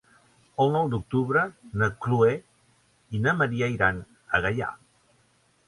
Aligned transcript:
El 0.63 0.71
nou 0.75 0.87
d'octubre 0.93 1.43
na 1.83 1.91
Chloé 2.07 2.33
i 3.19 3.21
na 3.27 3.37
Maria 3.43 3.71
iran 3.77 4.03
a 4.39 4.43
Gaià. 4.47 4.75